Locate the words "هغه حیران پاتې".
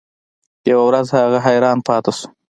1.17-2.11